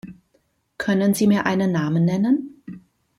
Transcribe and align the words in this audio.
Können 0.79 1.13
Sie 1.13 1.27
mir 1.27 1.45
einen 1.45 1.71
Namen 1.71 2.05
nennen? 2.05 2.63